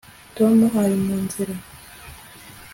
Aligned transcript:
Tom 0.35 0.57
ari 0.81 0.95
mu 1.05 1.15
nzira 1.25 1.53